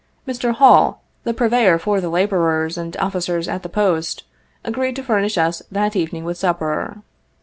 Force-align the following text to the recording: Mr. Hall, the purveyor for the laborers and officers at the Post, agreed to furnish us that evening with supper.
Mr. 0.27 0.51
Hall, 0.55 1.03
the 1.25 1.31
purveyor 1.31 1.77
for 1.77 2.01
the 2.01 2.09
laborers 2.09 2.75
and 2.75 2.97
officers 2.97 3.47
at 3.47 3.61
the 3.61 3.69
Post, 3.69 4.23
agreed 4.63 4.95
to 4.95 5.03
furnish 5.03 5.37
us 5.37 5.61
that 5.71 5.95
evening 5.95 6.23
with 6.23 6.39
supper. 6.39 7.03